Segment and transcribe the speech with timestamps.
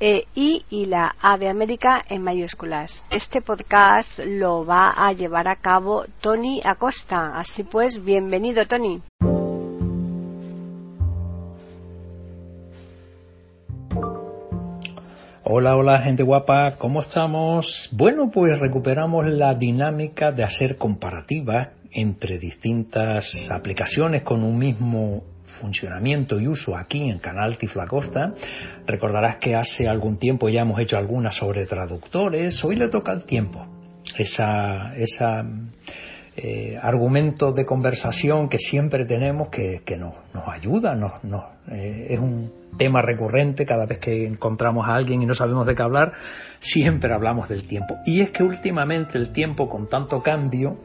[0.00, 3.06] e I y la A de América en mayúsculas.
[3.10, 7.38] Este podcast lo va a llevar a cabo Tony Acosta.
[7.38, 9.02] Así pues, bienvenido Tony.
[15.48, 17.88] Hola, hola gente guapa, ¿cómo estamos?
[17.92, 25.22] Bueno, pues recuperamos la dinámica de hacer comparativas entre distintas aplicaciones con un mismo
[25.56, 28.34] funcionamiento y uso aquí en Canal Tiflacosta.
[28.86, 32.64] Recordarás que hace algún tiempo ya hemos hecho algunas sobre traductores.
[32.64, 33.66] Hoy le toca el tiempo.
[34.16, 35.44] Esa, esa
[36.36, 40.14] eh, argumento de conversación que siempre tenemos que, que nos
[40.46, 45.26] ayuda, nos, nos, eh, es un tema recurrente cada vez que encontramos a alguien y
[45.26, 46.12] no sabemos de qué hablar,
[46.58, 47.96] siempre hablamos del tiempo.
[48.04, 50.78] Y es que últimamente el tiempo con tanto cambio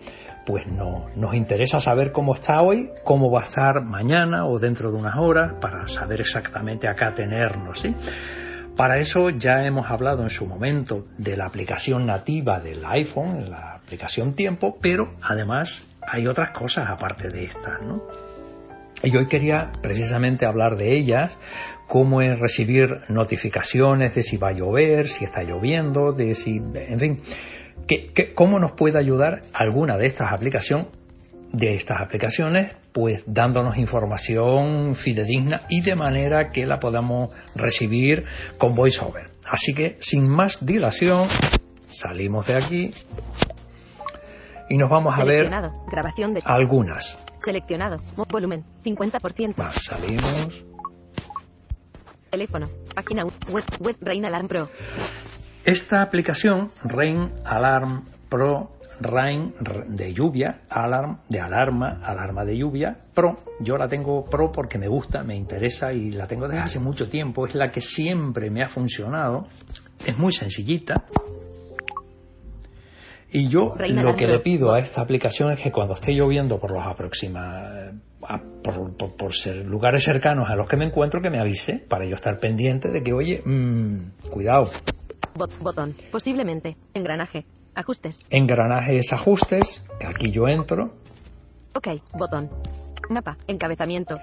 [0.45, 4.91] pues no, nos interesa saber cómo está hoy, cómo va a estar mañana o dentro
[4.91, 7.79] de unas horas, para saber exactamente acá tenernos.
[7.79, 7.95] ¿sí?
[8.75, 13.75] Para eso ya hemos hablado en su momento de la aplicación nativa del iPhone, la
[13.75, 17.81] aplicación tiempo, pero además hay otras cosas aparte de estas.
[17.81, 18.01] ¿no?
[19.03, 21.37] Y hoy quería precisamente hablar de ellas,
[21.87, 26.99] cómo es recibir notificaciones de si va a llover, si está lloviendo, de si, en
[26.99, 27.21] fin,
[28.35, 30.87] cómo nos puede ayudar alguna de estas aplicaciones
[31.53, 38.25] de estas aplicaciones, pues dándonos información fidedigna y de manera que la podamos recibir
[38.57, 39.31] con VoiceOver.
[39.49, 41.27] Así que, sin más dilación,
[41.87, 42.91] salimos de aquí
[44.69, 45.49] y nos vamos a ver
[45.89, 46.41] grabación de...
[46.45, 47.17] algunas.
[47.39, 47.97] Seleccionado,
[48.29, 49.59] volumen, 50%.
[49.59, 50.63] Va, salimos.
[52.29, 54.69] Teléfono, página web, web Rain Alarm Pro.
[55.65, 59.53] Esta aplicación, Rain Alarm Pro, Rain
[59.89, 64.87] de lluvia, Alarm de alarma, alarma de lluvia, Pro, yo la tengo Pro porque me
[64.87, 68.63] gusta, me interesa y la tengo desde hace mucho tiempo, es la que siempre me
[68.63, 69.47] ha funcionado,
[70.05, 71.05] es muy sencillita.
[73.33, 76.71] Y yo lo que le pido a esta aplicación es que cuando esté lloviendo por
[76.71, 77.95] los aproximados
[78.63, 82.05] por, por, por, ser lugares cercanos a los que me encuentro, que me avise para
[82.05, 84.69] yo estar pendiente de que, oye, mmm, cuidado,
[85.41, 85.95] Bot botón.
[86.11, 86.77] Posiblemente.
[86.93, 87.47] Engranaje.
[87.73, 88.19] Ajustes.
[88.29, 89.83] Engranajes ajustes.
[89.99, 90.93] Que aquí yo entro.
[91.73, 91.87] Ok.
[92.13, 92.47] Botón.
[93.09, 93.37] Mapa.
[93.47, 94.19] Encabezamiento.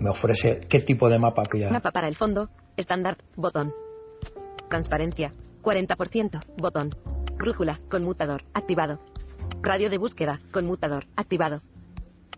[0.00, 1.68] Me ofrece qué tipo de mapa ya.
[1.68, 2.48] Mapa para el fondo.
[2.78, 3.18] Estándar.
[3.36, 3.74] Botón.
[4.70, 5.30] Transparencia.
[5.62, 6.40] 40%.
[6.56, 6.88] Botón.
[7.36, 7.78] Brújula.
[7.90, 8.42] Conmutador.
[8.54, 8.98] Activado.
[9.60, 10.40] Radio de búsqueda.
[10.52, 11.04] Conmutador.
[11.16, 11.60] Activado.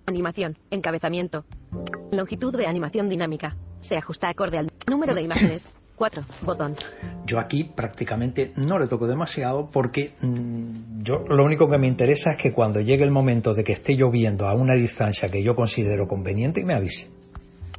[0.07, 0.59] Animación.
[0.73, 1.45] Encabezamiento.
[2.11, 3.57] Longitud de animación dinámica.
[3.79, 5.69] Se ajusta acorde al número de imágenes.
[5.99, 6.23] 4.
[6.43, 6.77] Botón.
[7.27, 12.33] Yo aquí prácticamente no le toco demasiado porque mmm, yo lo único que me interesa
[12.33, 15.57] es que cuando llegue el momento de que esté lloviendo a una distancia que yo
[15.57, 17.11] considero conveniente, me avise.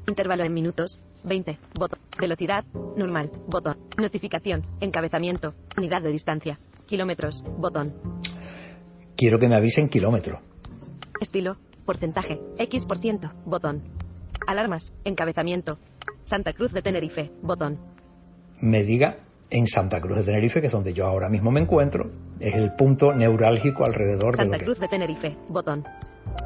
[0.05, 0.99] Intervalo en minutos.
[1.23, 1.57] 20.
[1.75, 1.99] Botón.
[2.19, 2.65] Velocidad.
[2.97, 3.31] Normal.
[3.47, 3.77] Botón.
[3.97, 4.65] Notificación.
[4.81, 5.53] Encabezamiento.
[5.77, 6.59] Unidad de distancia.
[6.87, 7.43] Kilómetros.
[7.57, 7.93] Botón.
[9.15, 10.39] Quiero que me avise en kilómetros.
[11.21, 11.57] Estilo.
[11.85, 12.39] Porcentaje.
[12.57, 13.31] X%.
[13.45, 13.83] Botón.
[14.47, 14.91] Alarmas.
[15.05, 15.77] Encabezamiento.
[16.23, 17.31] Santa Cruz de Tenerife.
[17.41, 17.77] Botón
[18.61, 19.17] me diga
[19.49, 22.71] en Santa Cruz de Tenerife, que es donde yo ahora mismo me encuentro, es el
[22.71, 25.83] punto neurálgico alrededor Santa de Cruz de Tenerife, botón.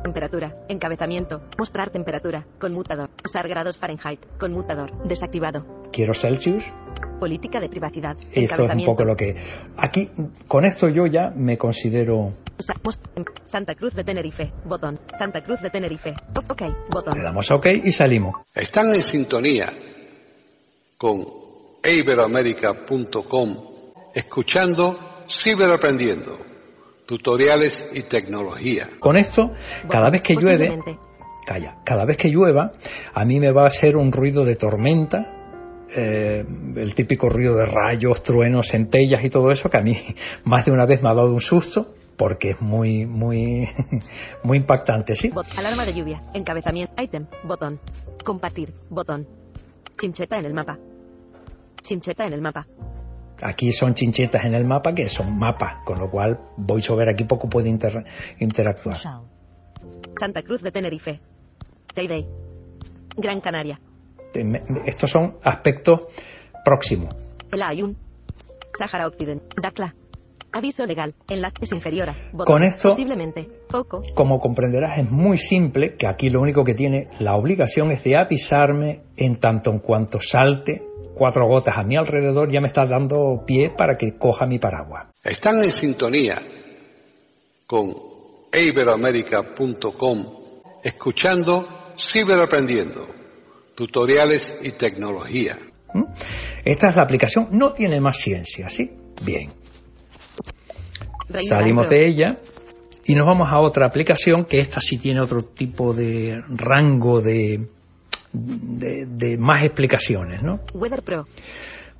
[0.01, 5.65] Temperatura, encabezamiento, mostrar temperatura, conmutador, usar grados Fahrenheit, conmutador, desactivado.
[5.92, 6.63] Quiero Celsius.
[7.19, 8.16] Política de privacidad.
[8.31, 9.36] Eso es un poco lo que.
[9.77, 10.09] Aquí,
[10.48, 12.31] con esto yo ya me considero.
[13.45, 15.00] Santa Cruz de Tenerife, botón.
[15.18, 16.62] Santa Cruz de Tenerife, ok,
[16.92, 17.18] botón.
[17.18, 18.36] Le damos a OK y salimos.
[18.54, 19.71] Están en sintonía
[20.98, 21.43] con
[21.83, 23.57] iberoamerica.com,
[24.13, 24.97] escuchando
[25.30, 26.38] Ciberaprendiendo,
[27.06, 28.89] tutoriales y tecnología.
[29.00, 29.51] Con esto,
[29.89, 30.80] cada vez que llueve,
[31.45, 32.74] calla, cada vez que llueva,
[33.13, 36.45] a mí me va a hacer un ruido de tormenta, eh,
[36.75, 39.97] el típico ruido de rayos, truenos, centellas y todo eso, que a mí
[40.45, 43.68] más de una vez me ha dado un susto, porque es muy, muy,
[44.44, 45.30] muy impactante, ¿sí?
[45.30, 47.80] Bot, alarma de lluvia, encabezamiento, item, botón,
[48.24, 49.27] compartir, botón,
[49.97, 50.77] chincheta en el mapa,
[51.83, 52.65] Chincheta en el mapa.
[53.41, 57.50] Aquí son chinchetas en el mapa que son mapas, con lo cual VoiceOver aquí poco
[57.50, 58.06] puede inter-
[58.39, 58.97] interactuar.
[60.19, 61.19] Santa Cruz de Tenerife.
[61.94, 62.25] Teidei.
[63.18, 63.80] Gran Canaria.
[64.85, 66.00] Estos son aspectos
[66.63, 67.13] próximos.
[67.51, 67.97] El Ayun.
[68.77, 69.47] Sáhara Occidental.
[69.62, 69.94] Dakla.
[70.56, 71.13] Aviso legal.
[71.30, 72.15] Enlace es inferior a.
[72.31, 72.45] Botón.
[72.45, 73.47] Con esto- Posiblemente.
[73.69, 74.01] Poco.
[74.15, 78.18] Como comprenderás, es muy simple que aquí lo único que tiene la obligación es de
[78.18, 80.81] avisarme en tanto en cuanto salte
[81.23, 85.07] cuatro gotas a mi alrededor, ya me está dando pie para que coja mi paraguas.
[85.23, 86.41] Están en sintonía
[87.65, 87.93] con
[88.51, 90.25] iberoamérica.com
[90.83, 93.07] escuchando Ciberaprendiendo,
[93.73, 95.57] tutoriales y tecnología.
[95.93, 96.11] ¿Mm?
[96.65, 98.91] Esta es la aplicación, no tiene más ciencia, ¿sí?
[99.23, 99.49] Bien.
[101.29, 102.39] Salimos de ella
[103.05, 107.65] y nos vamos a otra aplicación que esta sí tiene otro tipo de rango de,
[108.33, 110.59] de, de más explicaciones, ¿no?
[110.74, 111.25] Weather Pro.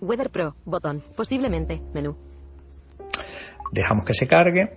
[0.00, 0.54] Weather Pro.
[0.64, 1.02] Botón.
[1.16, 1.80] Posiblemente.
[1.94, 2.16] Menú.
[3.70, 4.76] Dejamos que se cargue.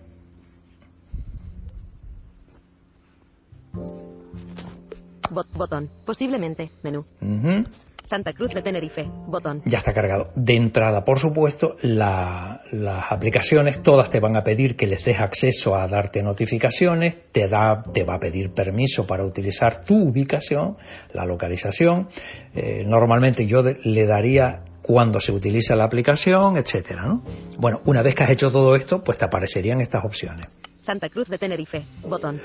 [5.31, 5.89] Bot- botón.
[6.05, 6.69] Posiblemente.
[6.83, 7.05] Menú.
[7.21, 7.63] Ujú.
[8.05, 9.03] Santa Cruz de Tenerife.
[9.27, 9.61] Botón.
[9.65, 10.29] Ya está cargado.
[10.35, 15.19] De entrada, por supuesto, la- las aplicaciones todas te van a pedir que les des
[15.19, 20.77] acceso a darte notificaciones, te, da, te va a pedir permiso para utilizar tu ubicación,
[21.13, 22.07] la localización.
[22.53, 27.05] Eh, normalmente yo de- le daría cuando se utiliza la aplicación, etcétera.
[27.07, 27.23] ¿no?
[27.57, 30.45] Bueno, una vez que has hecho todo esto, pues te aparecerían estas opciones.
[30.81, 31.83] Santa Cruz de Tenerife.
[32.07, 32.39] Botón.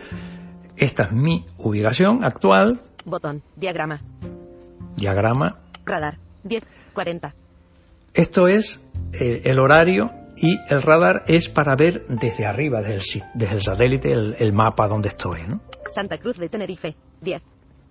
[0.76, 3.42] Esta es mi ubicación actual, Botón.
[3.56, 4.00] Diagrama.
[5.00, 5.58] Diagrama.
[5.84, 6.18] Radar.
[6.44, 6.62] 10.
[6.94, 7.34] 40.
[8.14, 8.86] Esto es
[9.20, 13.62] eh, el horario y el radar es para ver desde arriba, desde el, desde el
[13.62, 15.42] satélite, el, el mapa donde estoy.
[15.48, 15.60] ¿no?
[15.90, 16.94] Santa Cruz de Tenerife.
[17.22, 17.42] 10.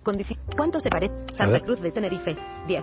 [0.04, 1.14] Condici- ¿Cuánto se parece?
[1.34, 1.60] Santa.
[1.60, 2.36] Cruz de Tenerife.
[2.66, 2.82] 10.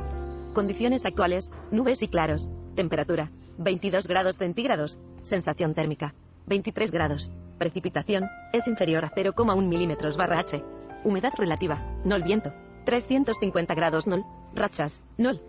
[0.53, 1.51] Condiciones actuales.
[1.71, 2.49] Nubes y claros.
[2.75, 3.29] Temperatura.
[3.57, 4.99] 22 grados centígrados.
[5.21, 6.13] Sensación térmica.
[6.47, 7.31] 23 grados.
[7.57, 8.25] Precipitación.
[8.53, 10.63] Es inferior a 0,1 milímetros barra H.
[11.03, 11.83] Humedad relativa.
[12.05, 12.51] Nol viento.
[12.87, 14.23] 350 grados nol.
[14.55, 15.01] Rachas.
[15.17, 15.41] Nol.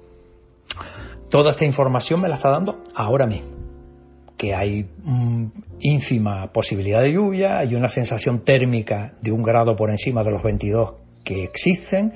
[1.30, 3.50] Toda esta información me la está dando ahora mismo.
[4.36, 5.46] Que hay mm,
[5.78, 10.42] ínfima posibilidad de lluvia, hay una sensación térmica de un grado por encima de los
[10.42, 12.12] 22 que existen,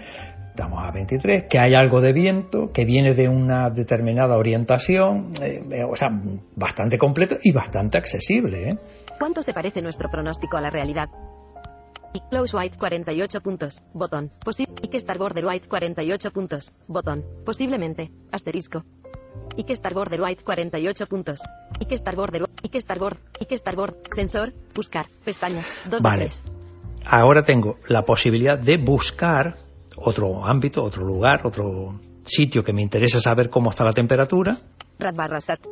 [0.48, 5.62] estamos a 23, que hay algo de viento, que viene de una determinada orientación, eh,
[5.70, 6.10] eh, o sea,
[6.56, 8.70] bastante completo y bastante accesible.
[8.70, 8.78] ¿eh?
[9.18, 11.08] ¿Cuánto se parece nuestro pronóstico a la realidad?
[12.14, 13.82] Y Close White 48 puntos.
[13.94, 14.30] Botón.
[14.44, 16.72] Posi y que Star Border White 48 puntos.
[16.88, 17.24] Botón.
[17.44, 18.10] Posiblemente.
[18.30, 18.84] Asterisco.
[19.56, 21.40] Y que Star Border White 48 puntos.
[21.80, 24.00] Y que Star Border y que Star Border y que Star Border.
[24.14, 24.52] Sensor.
[24.74, 25.06] Buscar.
[25.24, 25.62] Pestaña.
[25.88, 26.24] 2 Vale.
[26.24, 26.42] de 3.
[27.06, 29.56] ahora tengo la posibilidad de buscar
[29.96, 31.92] otro ámbito, otro lugar, otro
[32.24, 34.56] sitio que me interese saber cómo está la temperatura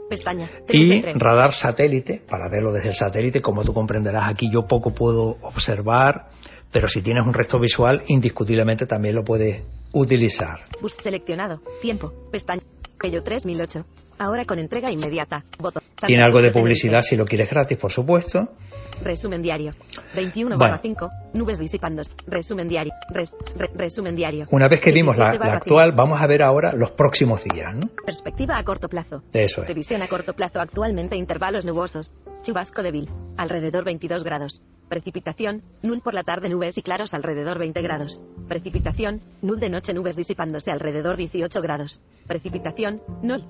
[0.08, 0.50] Pestaña.
[0.66, 1.16] 3 y de 3.
[1.18, 3.40] radar satélite para verlo desde el satélite.
[3.40, 6.30] Como tú comprenderás, aquí yo poco puedo observar,
[6.72, 9.62] pero si tienes un resto visual, indiscutiblemente también lo puedes
[9.92, 10.60] utilizar.
[10.80, 11.60] Bus seleccionado.
[11.80, 12.12] Tiempo.
[12.30, 12.62] Pestaña.
[13.00, 13.84] Pello 3008.
[14.18, 15.44] Ahora con entrega inmediata.
[15.58, 15.82] Botón.
[16.06, 18.40] Tiene algo de publicidad si lo quieres gratis, por supuesto.
[19.02, 19.72] Resumen diario.
[20.14, 20.78] 21 Bueno.
[20.80, 21.08] 5.
[21.34, 22.10] Nubes disipándose.
[22.26, 22.92] Resumen diario.
[23.10, 24.46] Res- re- resumen diario.
[24.50, 27.74] Una vez que vimos la, 17 la actual, vamos a ver ahora los próximos días,
[27.74, 27.80] ¿no?
[27.82, 27.94] 5.
[28.04, 29.22] Perspectiva a corto plazo.
[29.32, 29.66] Eso es.
[29.66, 32.12] Previsión a corto plazo actualmente intervalos nubosos.
[32.42, 33.08] Chubasco débil.
[33.36, 34.60] Alrededor 22 grados.
[34.88, 35.62] Precipitación.
[35.82, 38.20] Nul por la tarde nubes y claros alrededor 20 grados.
[38.48, 39.20] Precipitación.
[39.42, 42.00] Nul de noche nubes disipándose alrededor 18 grados.
[42.26, 43.00] Precipitación.
[43.22, 43.44] Nul.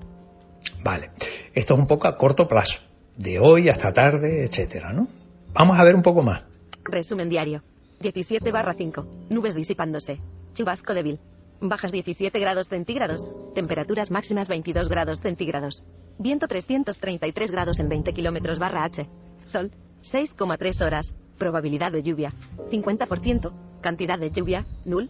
[0.83, 1.09] Vale.
[1.53, 2.79] Esto es un poco a corto plazo,
[3.17, 5.07] de hoy hasta tarde, etcétera, ¿no?
[5.53, 6.43] Vamos a ver un poco más.
[6.83, 7.61] Resumen diario.
[7.99, 9.05] 17 barra 5.
[9.29, 10.19] Nubes disipándose.
[10.53, 11.19] Chubasco débil.
[11.59, 13.29] Bajas 17 grados centígrados.
[13.53, 15.85] Temperaturas máximas 22 grados centígrados.
[16.17, 19.07] Viento 333 grados en 20 kilómetros barra H.
[19.45, 19.71] Sol.
[20.01, 21.15] 6,3 horas.
[21.37, 22.31] Probabilidad de lluvia.
[22.71, 23.51] 50%.
[23.81, 24.65] Cantidad de lluvia.
[24.85, 25.09] Nul.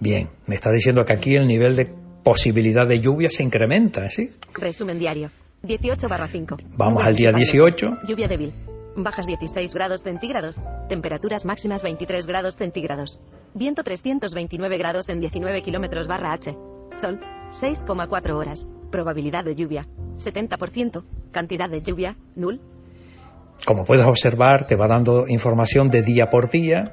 [0.00, 1.86] Bien, me está diciendo que aquí el nivel de
[2.22, 4.30] posibilidad de lluvia se incrementa, ¿sí?
[4.52, 5.30] Resumen diario.
[5.62, 6.56] 18 barra 5.
[6.76, 7.36] Vamos Nubes al día disipándose.
[7.36, 7.86] 18.
[8.08, 8.52] Lluvia débil.
[8.98, 10.56] Bajas 16 grados centígrados.
[10.88, 13.20] Temperaturas máximas 23 grados centígrados.
[13.52, 16.56] Viento 329 grados en 19 kilómetros barra H.
[16.94, 17.20] Sol.
[17.50, 18.66] 6,4 horas.
[18.90, 19.86] Probabilidad de lluvia.
[20.16, 21.04] 70%.
[21.30, 22.16] Cantidad de lluvia.
[22.36, 22.62] Nul.
[23.66, 26.84] Como puedes observar, te va dando información de día por día.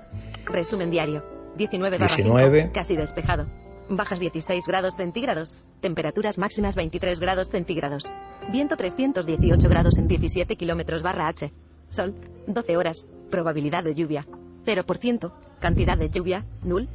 [0.46, 1.24] Resumen diario.
[1.56, 2.62] 19 barra 19.
[2.64, 2.74] 5.
[2.74, 3.46] Casi despejado.
[3.90, 5.56] Bajas 16 grados centígrados.
[5.80, 8.04] Temperaturas máximas 23 grados centígrados.
[8.52, 11.54] Viento 318 grados en 17 kilómetros barra H.
[11.94, 12.14] Sol.
[12.48, 13.06] 12 horas.
[13.30, 14.26] Probabilidad de lluvia.
[14.66, 15.32] 0%.
[15.60, 16.90] Cantidad de lluvia, null.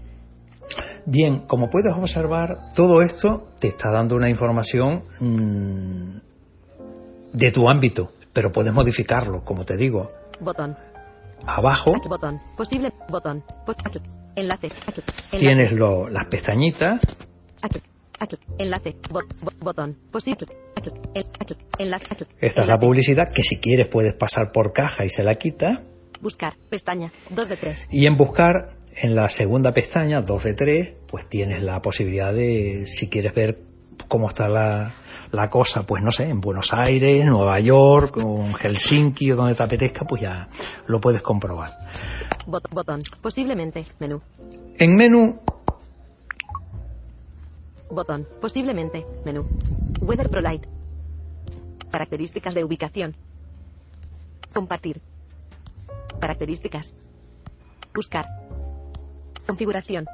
[1.06, 6.18] Bien, como puedes observar, todo esto te está dando una información mmm,
[7.32, 10.10] de tu ámbito, pero puedes modificarlo, como te digo.
[10.40, 10.76] Botón.
[11.46, 12.40] Abajo Aquí, botón.
[12.56, 12.92] Posible.
[13.08, 13.42] Botón.
[13.64, 14.00] Po- aquí.
[14.36, 14.66] Enlace.
[14.86, 15.00] Aquí.
[15.32, 15.38] Enlace.
[15.38, 17.00] tienes lo- las pestañitas,
[17.62, 17.80] Aquí.
[18.18, 18.36] Aquí.
[18.58, 18.96] Enlace.
[19.10, 19.96] Bot- bo- botón.
[20.10, 20.46] Posible.
[22.40, 25.82] Esta es la publicidad que si quieres puedes pasar por caja y se la quita.
[26.20, 26.54] Buscar.
[26.70, 27.12] Pestaña.
[27.30, 27.88] 2 de 3.
[27.90, 32.86] Y en buscar, en la segunda pestaña, 2 de 3, pues tienes la posibilidad de,
[32.86, 33.60] si quieres ver
[34.08, 34.94] cómo está la,
[35.32, 39.54] la cosa, pues no sé, en Buenos Aires, Nueva York, o en Helsinki o donde
[39.54, 40.48] te apetezca, pues ya
[40.86, 41.70] lo puedes comprobar.
[42.46, 43.02] Bot- botón.
[43.22, 43.84] Posiblemente.
[44.00, 44.20] Menú.
[44.78, 45.40] En menú,
[47.90, 48.26] Botón.
[48.40, 49.04] Posiblemente.
[49.24, 49.46] Menú.
[50.02, 50.66] Weather Pro Light.
[51.90, 53.14] Características de ubicación.
[54.54, 55.00] Compartir.
[56.20, 56.94] Características.
[57.94, 58.26] Buscar.
[59.46, 60.04] Configuración.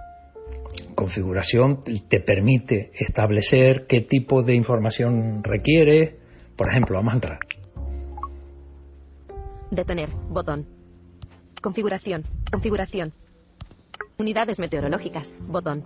[0.95, 6.19] configuración te permite establecer qué tipo de información requiere.
[6.57, 7.39] Por ejemplo, vamos a entrar.
[9.71, 10.11] Detener.
[10.29, 10.67] Botón.
[11.61, 12.23] Configuración.
[12.53, 13.13] Configuración.
[14.19, 15.35] Unidades meteorológicas.
[15.41, 15.83] Botón.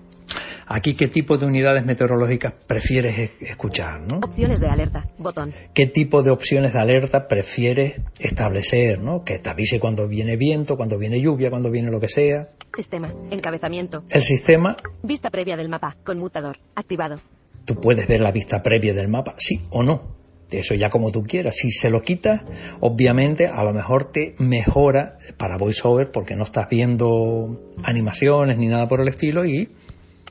[0.70, 4.18] Aquí qué tipo de unidades meteorológicas prefieres escuchar, ¿no?
[4.18, 5.06] Opciones de alerta.
[5.18, 5.54] Botón.
[5.72, 9.25] ¿Qué tipo de opciones de alerta prefieres establecer, ¿no?
[9.25, 12.48] Que te avise cuando viene viento, cuando viene lluvia, cuando viene lo que sea.
[12.75, 13.12] Sistema.
[13.30, 14.04] Encabezamiento.
[14.10, 15.96] El sistema, Vista previa del mapa.
[16.04, 16.58] Conmutador.
[16.75, 17.16] Activado.
[17.64, 20.18] tú puedes ver la vista previa del mapa, sí o no.
[20.50, 21.56] Eso ya como tú quieras.
[21.56, 22.40] Si se lo quitas,
[22.80, 27.46] obviamente a lo mejor te mejora para VoiceOver porque no estás viendo
[27.82, 29.70] animaciones ni nada por el estilo y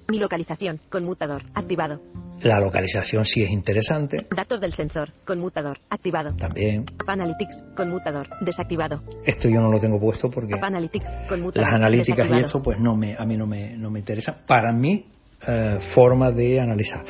[0.09, 0.79] Mi localización.
[0.89, 1.43] Conmutador.
[1.53, 2.01] Activado.
[2.41, 5.11] la localización sí es interesante Datos del sensor.
[5.25, 5.79] Conmutador.
[5.89, 6.35] Activado.
[6.35, 6.85] también.
[7.05, 7.63] Analytics.
[7.75, 8.27] Conmutador.
[8.41, 9.03] Desactivado.
[9.25, 11.11] Esto yo no lo tengo puesto porque Analytics.
[11.27, 11.67] Conmutador.
[11.67, 14.45] las analíticas y eso pues no me, a mí no me, no me interesa.
[14.45, 15.05] Para mi
[15.47, 17.03] eh, forma de analizar.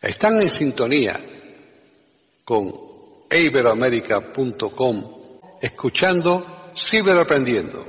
[0.00, 1.18] Están en sintonía
[2.44, 2.70] con
[3.30, 5.20] iberoamérica.com
[5.60, 7.84] escuchando Ciberaprendiendo,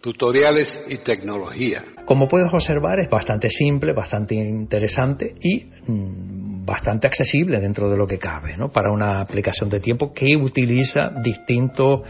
[0.00, 1.82] tutoriales y tecnología.
[2.04, 8.06] Como puedes observar es bastante simple, bastante interesante y mm, bastante accesible dentro de lo
[8.06, 8.68] que cabe, ¿no?
[8.68, 12.02] Para una aplicación de tiempo que utiliza distintos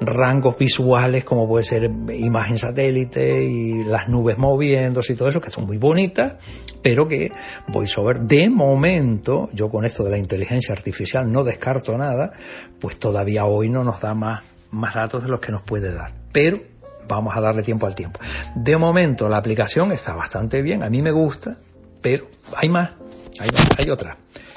[0.00, 5.50] rangos visuales como puede ser imagen satélite y las nubes moviéndose y todo eso que
[5.50, 6.34] son muy bonitas,
[6.82, 7.30] pero que
[7.68, 12.32] VoiceOver de momento, yo con esto de la inteligencia artificial no descarto nada,
[12.80, 16.12] pues todavía hoy no nos da más, más datos de los que nos puede dar.
[16.32, 16.71] Pero
[17.08, 18.20] vamos a darle tiempo al tiempo.
[18.54, 21.56] De momento la aplicación está bastante bien, a mí me gusta,
[22.00, 22.90] pero hay más,
[23.38, 24.16] hay, más, hay otra.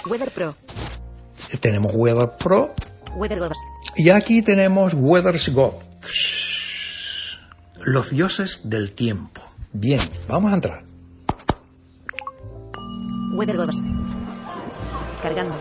[0.10, 0.54] Weather Pro.
[1.60, 2.74] Tenemos Weather Pro
[3.16, 3.58] Weather Gods.
[3.96, 5.74] y aquí tenemos Weather's God.
[7.80, 9.42] Los dioses del tiempo.
[9.72, 10.84] Bien, vamos a entrar.
[13.36, 13.82] Weather Gods.
[15.22, 15.56] Cargando.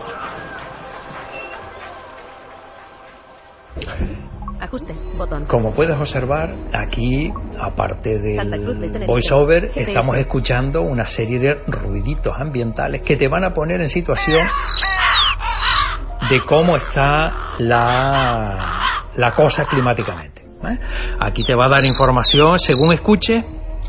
[4.75, 5.01] Ajustes.
[5.17, 5.45] Botón.
[5.45, 13.15] Como puedes observar, aquí, aparte del voiceover, estamos escuchando una serie de ruiditos ambientales que
[13.15, 14.45] te van a poner en situación
[16.29, 20.43] de cómo está la, la cosa climáticamente.
[20.43, 20.79] ¿eh?
[21.21, 23.45] Aquí te va a dar información según escuche,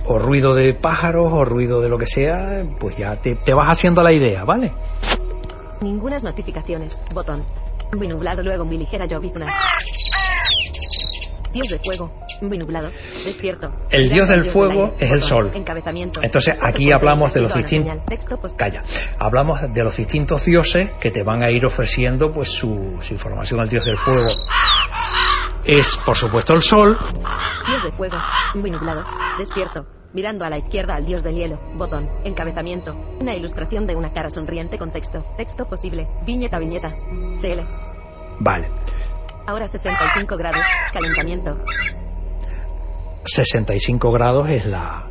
[0.07, 3.69] o ruido de pájaros, o ruido de lo que sea, pues ya te, te vas
[3.71, 4.73] haciendo la idea, ¿vale?
[5.81, 7.01] Ningunas notificaciones.
[7.13, 7.45] Botón.
[7.97, 9.47] Muy nublado, luego muy ligera llovizna.
[11.57, 12.13] Dios de fuego.
[13.25, 13.73] Despierto.
[13.91, 15.51] El dios al del fuego es el sol.
[16.23, 18.83] Entonces, aquí hablamos de los distintos- Calla.
[19.19, 23.61] Hablamos de los distintos dioses que te van a ir ofreciendo pues su, su información.
[23.61, 24.29] El dios del fuego
[25.65, 26.97] es, por supuesto, el sol.
[27.67, 28.17] Dios de fuego.
[29.39, 29.87] Despierto.
[30.13, 31.59] Mirando a la izquierda al dios del hielo.
[31.75, 32.09] Botón.
[32.25, 32.95] Encabezamiento.
[33.21, 35.25] Una ilustración de una cara sonriente con texto.
[35.37, 36.07] Texto posible.
[36.25, 36.91] Viñeta viñeta.
[37.43, 37.61] CL.
[38.41, 38.71] Vale.
[39.47, 40.61] Ahora 65 grados.
[40.93, 41.57] Calentamiento.
[43.25, 45.07] 65 grados es la,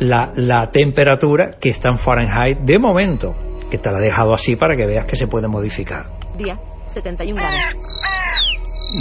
[0.00, 3.34] la, la temperatura que está en Fahrenheit de momento.
[3.70, 6.06] Que te la he dejado así para que veas que se puede modificar.
[6.36, 6.58] Día.
[6.86, 7.60] 71 grados.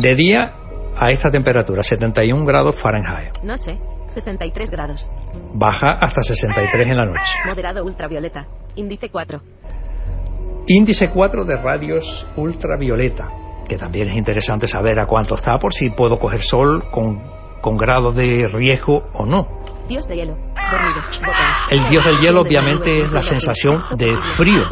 [0.01, 0.53] De día
[0.97, 3.37] a esta temperatura, 71 grados Fahrenheit.
[3.43, 3.79] Noche.
[4.09, 5.09] 63 grados.
[5.53, 7.33] Baja hasta 63 en la noche.
[7.45, 8.47] Moderado ultravioleta.
[8.75, 9.41] Índice 4.
[10.67, 13.29] Índice 4 de radios ultravioleta,
[13.67, 17.21] que también es interesante saber a cuánto está por si puedo coger sol con,
[17.61, 19.47] con grado de riesgo o no.
[19.87, 20.35] Dios de hielo.
[20.69, 21.01] Dormido.
[21.71, 24.63] El dios del hielo obviamente es la sensación de frío.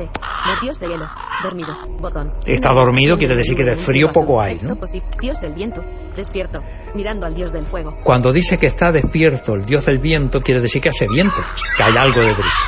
[0.62, 1.06] Dios de hielo.
[1.42, 1.74] Dormido.
[2.00, 2.34] Botón.
[2.46, 4.76] Está dormido, quiere decir que de frío poco hay, ¿no?
[5.22, 5.82] Dios del viento.
[6.16, 6.60] Despierto.
[6.94, 7.98] Mirando al dios del fuego.
[8.04, 11.42] Cuando dice que está despierto el dios del viento, quiere decir que hace viento,
[11.78, 12.68] que hay algo de brisa.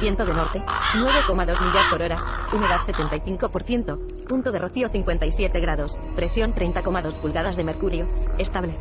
[0.00, 2.16] Viento de norte, 9,2 millas por hora,
[2.54, 8.06] humedad 75%, punto de rocío 57 grados, presión 30,2 pulgadas de mercurio,
[8.38, 8.76] estable.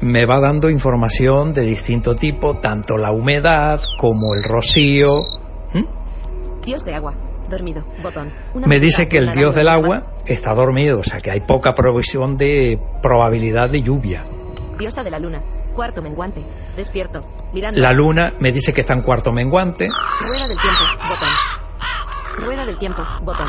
[0.00, 5.14] Me va dando información de distinto tipo, tanto la humedad como el rocío.
[5.74, 6.64] ¿Mm?
[6.64, 7.14] Dios de agua,
[7.50, 8.32] dormido, botón.
[8.54, 11.72] Una Me dice que el dios del agua está dormido, o sea que hay poca
[11.74, 14.22] provisión de probabilidad de lluvia.
[14.78, 15.42] Diosa de la luna,
[15.74, 16.44] cuarto menguante,
[16.76, 17.20] despierto,
[17.52, 17.80] mirando.
[17.80, 19.86] La luna me dice que está en cuarto menguante.
[20.28, 22.46] Rueda del tiempo, botón.
[22.46, 23.48] Rueda del tiempo, botón.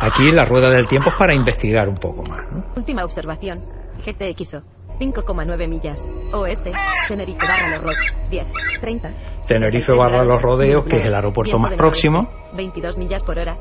[0.00, 2.40] Aquí la rueda del tiempo es para investigar un poco más.
[2.52, 2.64] ¿no?
[2.76, 3.58] Última observación,
[4.04, 4.62] GTXO,
[5.00, 6.60] 5,9 millas, OS,
[7.06, 8.46] Tenerife barra los Rock, 10,
[8.80, 9.08] 30.
[9.46, 12.22] Tenerife 76 barra Los Rodeos, que es el aeropuerto más próximo.
[12.22, 13.56] noroeste, 22 millas por hora,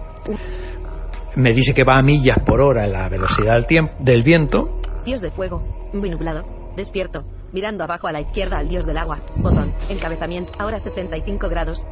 [1.35, 4.79] Me dice que va a millas por hora en la velocidad del, tiempo, del viento.
[5.05, 5.61] Dios de fuego,
[5.93, 6.43] muy nublado,
[6.75, 7.23] despierto,
[7.53, 11.85] mirando abajo a la izquierda al dios del agua, botón, encabezamiento, ahora 65 grados,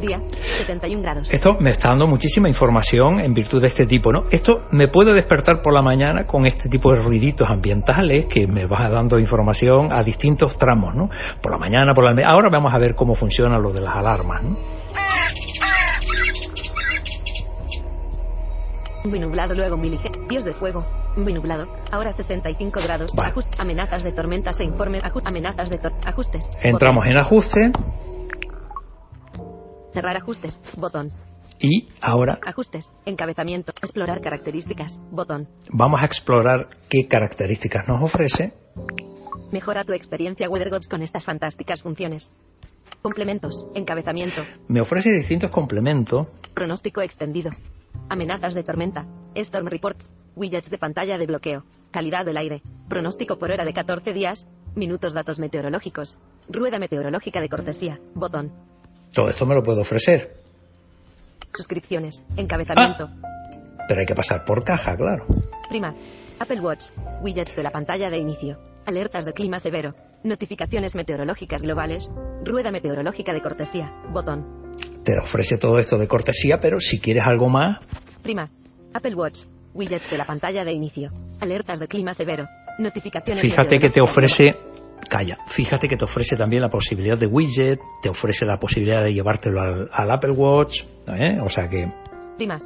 [0.00, 0.20] día,
[0.58, 1.32] 71 grados.
[1.32, 4.24] Esto me está dando muchísima información en virtud de este tipo, ¿no?
[4.30, 8.66] Esto me puede despertar por la mañana con este tipo de ruiditos ambientales que me
[8.66, 11.08] va dando información a distintos tramos, ¿no?
[11.40, 13.94] Por la mañana, por la me- Ahora vamos a ver cómo funciona lo de las
[13.96, 14.56] alarmas, ¿no?
[19.04, 20.84] Muy nublado luego muy ligero, dios de fuego,
[21.16, 23.34] muy nublado, ahora 65 grados, Vale.
[23.34, 26.48] Ajust- amenazas de tormentas e informes, amenazas de ajustes.
[26.62, 27.72] Entramos en ajuste.
[29.92, 31.12] Cerrar ajustes, botón,
[31.60, 35.48] y ahora ajustes, encabezamiento, explorar características, botón.
[35.70, 38.54] vamos a explorar qué características nos ofrece.
[39.50, 42.30] Mejora tu experiencia WeatherGods con estas fantásticas funciones.
[43.02, 46.26] Complementos, encabezamiento, Me ofrece distintos complementos.
[46.54, 47.50] pronóstico extendido,
[48.08, 53.50] amenazas de tormenta, Storm Reports, widgets de pantalla de bloqueo, calidad del aire, pronóstico por
[53.50, 56.18] hora de 14 días, minutos datos meteorológicos,
[56.48, 58.52] rueda meteorológica de cortesía, botón,
[59.14, 60.36] Todo esto me lo puedo ofrecer,
[61.54, 63.08] suscripciones, encabezamiento,
[63.88, 65.26] pero hay que pasar por caja, claro.
[65.68, 65.94] prima,
[66.38, 66.86] Apple Watch,
[67.20, 72.08] widgets de la pantalla de inicio, alertas de clima severo, notificaciones meteorológicas globales,
[72.44, 74.62] rueda meteorológica de cortesía, botón,
[75.04, 77.78] Te ofrece todo esto de cortesía, pero si quieres algo más,
[78.22, 78.48] Prima.
[78.94, 79.40] Apple Watch.
[79.74, 81.10] Widgets de la pantalla de inicio.
[81.40, 82.46] Alertas de clima severo.
[82.78, 83.42] Notificaciones.
[83.42, 84.56] Fíjate que te ofrece,
[85.08, 89.12] calla, fíjate que te ofrece también la posibilidad de widget, te ofrece la posibilidad de
[89.12, 91.38] llevártelo al, al Apple Watch, ¿eh?
[91.42, 91.86] o sea que
[92.36, 92.58] Prima.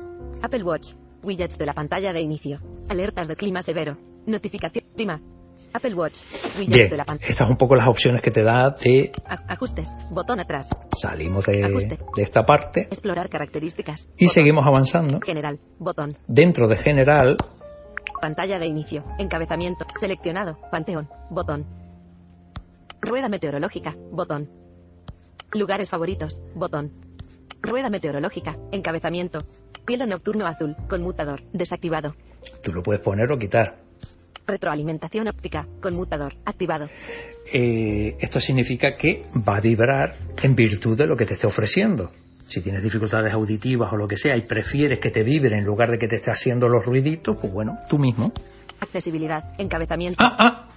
[0.43, 0.95] Apple Watch.
[1.23, 2.59] Widgets de la pantalla de inicio.
[2.89, 3.97] Alertas de clima severo.
[4.27, 4.85] Notificación.
[4.95, 5.21] Prima.
[5.73, 6.19] Apple Watch.
[6.67, 7.29] Bien, de la pantalla.
[7.31, 9.13] estas son un poco las opciones que te da de
[9.49, 9.91] Ajustes.
[10.11, 10.69] Botón atrás.
[10.97, 11.99] salimos de, Ajuste.
[12.17, 14.09] de esta parte Explorar características.
[14.17, 14.29] y Botón.
[14.35, 15.21] seguimos avanzando.
[15.25, 15.59] General.
[15.79, 16.11] Botón.
[16.27, 17.37] Dentro de general,
[18.21, 19.03] Pantalla de inicio.
[19.19, 19.85] Encabezamiento.
[20.01, 20.59] Seleccionado.
[20.71, 21.09] Panteón.
[21.29, 21.67] Botón.
[23.03, 23.95] Rueda meteorológica.
[24.11, 24.49] Botón.
[25.53, 26.41] Lugares favoritos.
[26.55, 26.93] Botón.
[27.61, 28.57] Rueda meteorológica.
[28.73, 29.41] Encabezamiento.
[29.87, 30.75] Cielo nocturno azul.
[30.89, 31.43] Conmutador.
[31.53, 32.15] Desactivado.
[32.63, 33.77] tú lo puedes poner o quitar.
[34.47, 35.67] Retroalimentación óptica.
[35.81, 36.35] Conmutador.
[36.45, 36.89] Activado.
[37.53, 42.13] Eh, esto significa que va a vibrar en virtud de lo que te esté ofreciendo.
[42.47, 45.91] Si tienes dificultades auditivas o lo que sea y prefieres que te vibre en lugar
[45.91, 48.33] de que te esté haciendo los ruiditos, pues bueno, tú mismo.
[48.79, 49.55] Accesibilidad.
[49.59, 50.23] Encabezamiento.
[50.23, 50.69] Ah, ah,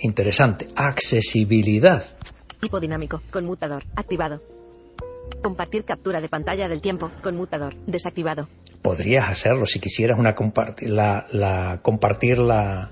[0.00, 0.68] interesante.
[0.76, 2.04] Accesibilidad.
[2.60, 3.20] Tipo dinámico.
[3.32, 3.84] Conmutador.
[3.96, 4.40] Activado.
[5.42, 7.10] Compartir captura de pantalla del tiempo.
[7.20, 7.74] Conmutador.
[7.86, 8.48] Desactivado.
[8.82, 12.90] Podrías hacerlo si quisieras una compartir la, la- compartir la,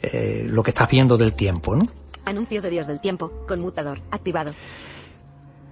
[0.00, 1.84] eh, lo que estás viendo del tiempo, ¿no?
[2.24, 3.30] Anuncio de Dios del tiempo.
[3.48, 4.00] Conmutador.
[4.10, 4.52] Activado.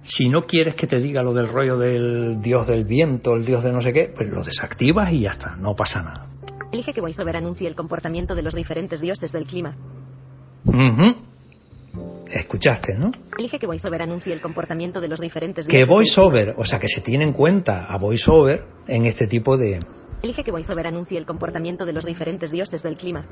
[0.01, 3.63] Si no quieres que te diga lo del rollo del dios del viento, el dios
[3.63, 6.27] de no sé qué, pues lo desactivas y ya está, no pasa nada.
[6.73, 9.77] Elige que VoiceOver anuncie el comportamiento de los diferentes dioses del clima.
[10.65, 11.15] Ujú.
[12.35, 13.11] Escuchaste, ¿no?
[13.37, 17.01] Elige que VoiceOver anuncie el comportamiento de los diferentes Que VoiceOver, o sea, que se
[17.01, 19.79] tiene en cuenta a VoiceOver en este tipo de...
[20.23, 23.25] Elige que VoiceOver anuncie el comportamiento de los diferentes dioses del clima.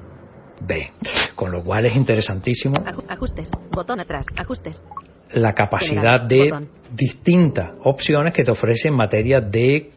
[0.63, 0.91] B.
[1.35, 3.49] Con lo cual es interesantísimo Aju- ajustes.
[3.71, 4.25] Botón atrás.
[4.37, 4.83] Ajustes.
[5.31, 6.69] la capacidad General, de botón.
[6.93, 9.89] distintas opciones que te ofrece en materia de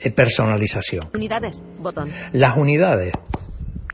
[0.00, 1.02] eh, personalización.
[1.14, 1.62] Unidades.
[1.78, 2.10] Botón.
[2.32, 3.12] Las unidades,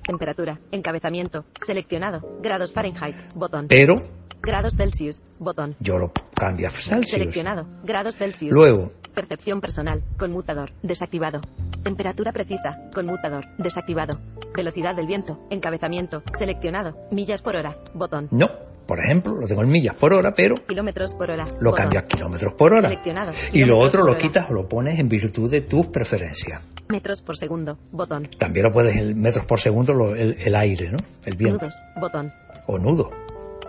[0.05, 0.59] Temperatura.
[0.73, 1.45] Encabezamiento.
[1.65, 2.39] Seleccionado.
[2.43, 3.15] Grados Fahrenheit.
[3.37, 3.67] Botón.
[3.69, 3.95] pero
[4.43, 5.23] Grados Celsius.
[5.39, 5.75] Botón.
[5.81, 7.11] yo lo cambio a Celsius.
[7.11, 7.67] Seleccionado.
[7.85, 8.53] Grados Celsius.
[8.53, 10.03] Luego, Percepción personal.
[10.19, 10.73] Conmutador.
[10.83, 11.41] Desactivado.
[11.83, 12.79] Temperatura precisa.
[12.95, 13.45] Conmutador.
[13.59, 14.19] Desactivado.
[14.57, 15.39] Velocidad del viento.
[15.51, 16.23] Encabezamiento.
[16.37, 16.97] Seleccionado.
[17.11, 17.75] Millas por hora.
[17.93, 18.29] Botón.
[18.31, 18.47] no,
[18.87, 21.45] Por ejemplo, lo tengo en millas por hora, pero Kilómetros por hora.
[21.61, 22.89] lo cambio a kilómetros por hora.
[22.89, 23.33] Seleccionado.
[23.53, 26.67] Y lo otro lo quitas o lo pones en virtud de tus preferencias.
[26.89, 27.77] Metros por segundo.
[27.91, 28.29] Botón.
[28.39, 30.99] También lo puedes en metros por segundo, lo- el, el aire, ¿no?
[31.25, 31.67] El viento.
[31.67, 31.83] Nudos.
[32.01, 32.33] Botón.
[32.67, 33.11] O nudo.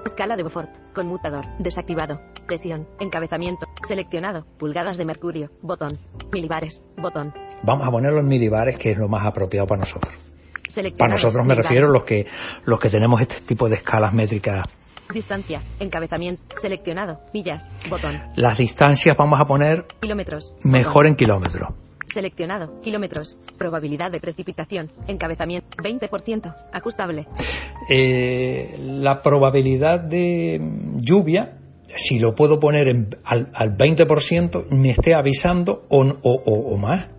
[0.05, 0.69] Escala de Beaufort.
[0.93, 1.45] Conmutador.
[1.59, 2.19] Desactivado.
[2.45, 2.87] Presión.
[2.99, 3.65] Encabezamiento.
[3.87, 4.45] Seleccionado.
[4.57, 5.49] Pulgadas de mercurio.
[5.61, 5.97] Botón.
[6.31, 6.83] Milibares.
[6.97, 7.33] Botón.
[7.63, 10.13] Vamos a ponerlo en milibares, que es lo más apropiado para nosotros.
[10.97, 11.69] Para nosotros me Milibares.
[11.69, 12.25] refiero los que,
[12.65, 14.61] los que tenemos este tipo de escalas métricas.
[15.13, 15.61] Distancia.
[15.79, 16.41] Encabezamiento.
[16.59, 17.19] Seleccionado.
[17.33, 17.69] Millas.
[17.89, 18.19] Botón.
[18.35, 20.55] Las distancias vamos a poner Kilómetros.
[20.63, 21.07] mejor Botón.
[21.07, 21.69] en kilómetros.
[22.13, 22.79] Seleccionado.
[22.81, 23.37] Kilómetros.
[23.57, 24.91] Probabilidad de precipitación.
[25.07, 25.67] Encabezamiento.
[25.83, 26.53] 20%.
[26.71, 27.25] Ajustable.
[27.89, 31.57] Eh, la probabilidad de mm, lluvia,
[31.95, 36.77] si lo puedo poner en- al, al 20%, me esté avisando o, o- o- o
[36.77, 37.09] más,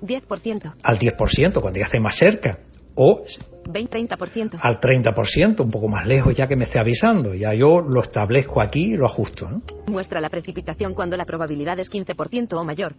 [0.00, 0.74] 10%.
[0.82, 2.58] al 10%, cuando ya esté más cerca,
[2.94, 3.22] o
[3.70, 4.58] 20, 30%.
[4.60, 7.34] al 30%, un poco más lejos ya que me esté avisando.
[7.34, 9.50] Ya yo lo establezco aquí y lo ajusto.
[9.50, 9.62] ¿no?
[9.88, 12.94] Muestra la precipitación cuando la probabilidad es 15% o mayor.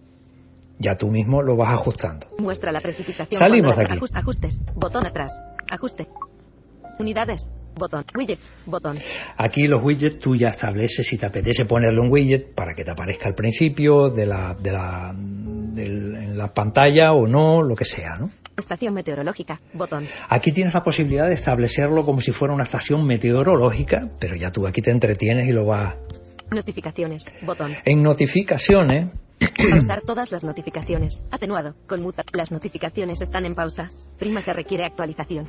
[0.79, 2.27] Ya tú mismo lo vas ajustando.
[2.37, 3.93] Muestra la precipitación Salimos de aquí.
[3.97, 4.59] ajus- ajustes.
[4.75, 5.31] Botón atrás.
[5.69, 6.07] Ajuste.
[6.99, 7.49] Unidades.
[7.75, 8.05] Botón.
[8.15, 8.51] Widgets.
[8.65, 8.97] Botón.
[9.37, 12.91] Aquí los widgets tú ya estableces si te apetece ponerle un widget para que te
[12.91, 17.85] aparezca al principio de la, de la, del- en la pantalla o no, lo que
[17.85, 18.13] sea.
[18.19, 18.29] ¿no?
[18.57, 19.59] Estación meteorológica.
[19.73, 20.07] Botón.
[20.29, 24.65] Aquí tienes la posibilidad de establecerlo como si fuera una estación meteorológica, pero ya tú
[24.65, 25.93] aquí te entretienes y lo vas.
[26.49, 27.25] Notificaciones.
[27.45, 27.73] Botón.
[27.85, 29.07] En notificaciones,
[29.71, 31.21] Pausar todas las notificaciones.
[31.31, 31.75] Atenuado.
[31.87, 32.23] Conmuta.
[32.33, 33.87] Las notificaciones están en pausa.
[34.17, 35.45] Prima se requiere actualización.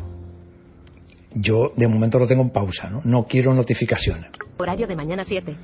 [1.35, 3.01] yo de momento lo tengo en pausa, ¿no?
[3.05, 4.31] No quiero notificaciones.
[4.59, 5.57] Horario de mañana 7.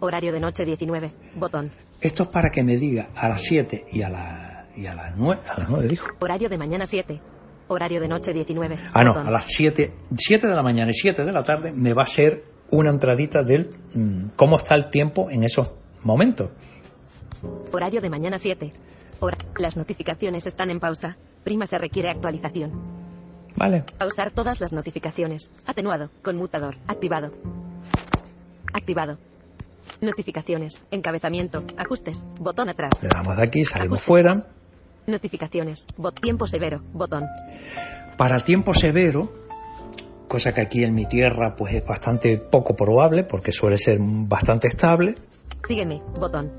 [0.00, 1.10] Horario de noche 19.
[1.36, 1.70] Botón.
[2.00, 5.16] Esto es para que me diga a las 7 y a, la, y a las
[5.16, 6.06] 9, a las 9 dijo.
[6.20, 7.20] Horario de mañana 7.
[7.68, 8.76] Horario de noche 19.
[8.92, 9.26] Ah, no, Botón.
[9.28, 12.06] a las 7, 7 de la mañana y 7 de la tarde me va a
[12.06, 15.70] ser una entradita del mm, cómo está el tiempo en esos
[16.02, 16.50] momentos.
[17.72, 18.72] Horario de mañana 7.
[19.20, 21.16] Hora- Las notificaciones están en pausa.
[21.44, 22.72] Prima se requiere actualización.
[23.56, 23.84] ¿Vale?
[23.98, 25.50] Pausar todas las notificaciones.
[25.66, 26.10] Atenuado.
[26.22, 26.76] Conmutador.
[26.86, 27.30] Activado.
[28.72, 29.18] Activado.
[30.00, 30.82] Notificaciones.
[30.90, 31.62] Encabezamiento.
[31.76, 32.24] Ajustes.
[32.40, 32.90] Botón atrás.
[33.02, 34.46] Le damos de aquí, salimos fuera.
[35.06, 35.86] Notificaciones.
[35.96, 36.80] Bot tiempo severo.
[36.92, 37.24] Botón.
[38.16, 39.32] Para tiempo severo,
[40.28, 44.68] cosa que aquí en mi tierra pues es bastante poco probable porque suele ser bastante
[44.68, 45.14] estable,
[45.66, 46.00] Sígueme.
[46.18, 46.50] Botón.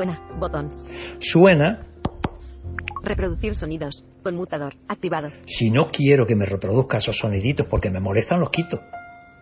[0.00, 0.18] Suena.
[0.38, 0.68] Botón.
[1.18, 1.78] suena,
[3.02, 4.04] Reproducir sonidos.
[4.22, 4.74] Conmutador.
[4.88, 5.28] Activado.
[5.46, 8.80] si no quiero que me reproduzca esos soniditos porque me molestan, los quito.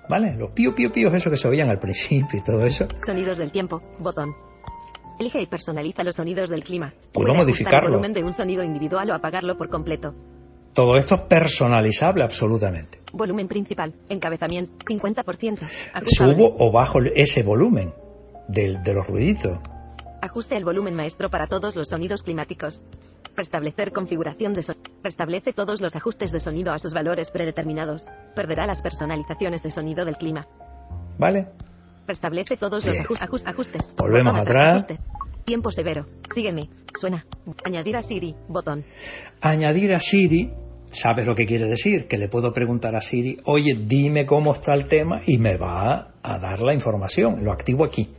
[0.08, 0.34] ¿Vale?
[0.36, 2.86] Los pío, pío, píos, eso que se oían al principio y todo eso.
[3.04, 3.82] Sonidos del tiempo.
[3.98, 4.34] Botón.
[5.20, 6.92] Elige y personaliza los sonidos del clima.
[7.12, 7.86] Puedo modificarlo.
[7.88, 10.14] el volumen de un sonido individual o apagarlo por completo.
[10.72, 13.00] Todo esto es personalizable absolutamente.
[13.12, 13.92] Volumen principal.
[14.08, 14.72] Encabezamiento.
[14.86, 15.66] 50%.
[15.92, 16.34] Ajustable.
[16.34, 17.92] Subo o bajo ese volumen
[18.46, 19.58] del- de los ruiditos.
[20.20, 22.82] Ajuste el volumen maestro para todos los sonidos climáticos.
[23.36, 24.82] Restablecer configuración de sonido.
[25.04, 28.04] Restablece todos los ajustes de sonido a sus valores predeterminados.
[28.34, 30.46] Perderá las personalizaciones de sonido del clima.
[31.18, 31.46] ¿Vale?
[32.06, 32.98] Restablece todos los
[33.46, 33.94] ajustes.
[33.96, 34.84] Volvemos Botón atrás.
[34.84, 34.98] ajuste.
[35.44, 36.06] Tiempo severo.
[36.34, 36.68] Sígueme.
[36.98, 37.24] Suena.
[37.64, 38.34] Añadir a Siri.
[38.48, 38.84] Botón.
[39.40, 40.50] Añadir a Siri,
[40.86, 42.08] ¿sabes lo que quiere decir?
[42.08, 46.12] Que le puedo preguntar a Siri, oye, dime cómo está el tema y me va
[46.22, 47.44] a dar la información.
[47.44, 48.10] Lo activo aquí.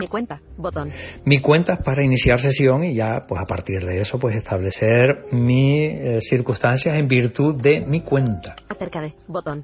[0.00, 0.40] Mi cuenta.
[0.56, 0.90] Botón.
[1.26, 5.26] Mi cuenta es para iniciar sesión y ya, pues a partir de eso, pues establecer
[5.32, 8.54] mis eh, circunstancias en virtud de mi cuenta.
[8.70, 9.12] Acerca de.
[9.28, 9.62] Botón.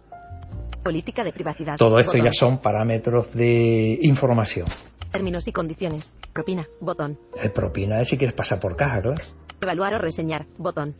[0.85, 1.77] Política de privacidad.
[1.79, 2.25] Todo esto Botón.
[2.27, 4.67] ya son parámetros de información.
[5.11, 6.13] Términos y condiciones.
[6.35, 6.67] Propina.
[6.81, 7.19] Botón.
[7.43, 9.15] El propina es si quieres pasar por caja, claro.
[9.63, 10.45] Evaluar o reseñar.
[10.59, 10.95] Botón.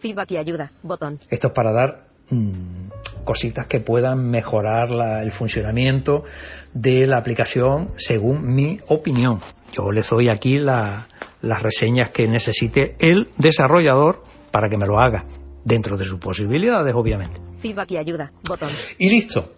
[0.00, 0.72] Feedback y ayuda.
[0.82, 1.18] Botón.
[1.28, 2.87] Esto es para dar mm,
[3.28, 6.24] cositas que puedan mejorar la- el funcionamiento
[6.72, 9.40] de la aplicación según mi opinión.
[9.74, 11.06] Yo les doy aquí la-
[11.42, 15.24] las reseñas que necesite el desarrollador para que me lo haga,
[15.62, 17.38] dentro de sus posibilidades, obviamente.
[17.60, 18.30] Feedback y ayuda.
[18.48, 18.70] Botón.
[18.98, 19.52] Y listo.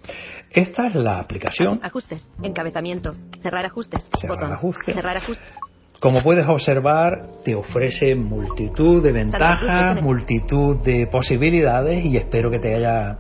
[0.51, 1.79] Esta es la aplicación.
[1.81, 2.29] Ajustes.
[2.43, 3.15] Encabezamiento.
[3.41, 4.09] Cerrar ajustes.
[4.19, 4.53] Cerrar Botón.
[4.53, 4.93] ajuste.
[4.95, 5.47] Cerrar ajustes.
[6.01, 12.75] Como puedes observar, te ofrece multitud de ventajas, multitud de posibilidades y espero que te
[12.75, 13.19] haya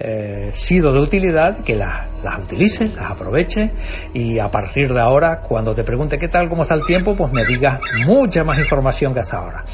[0.00, 3.70] eh, sido de utilidad, que las, las utilices, las aproveches
[4.14, 7.30] y a partir de ahora, cuando te pregunte qué tal, cómo está el tiempo, pues
[7.32, 9.64] me digas mucha más información que hasta ahora.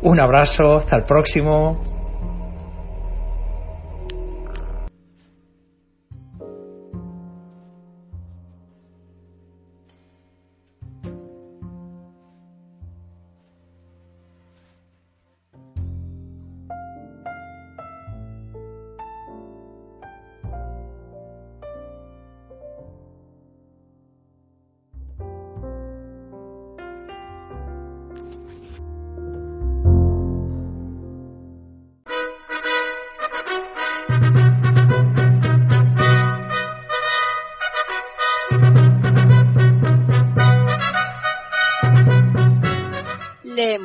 [0.00, 2.01] Un abrazo, hasta el próximo.